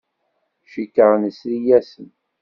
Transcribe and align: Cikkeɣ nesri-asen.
Cikkeɣ 0.71 1.11
nesri-asen. 1.17 2.07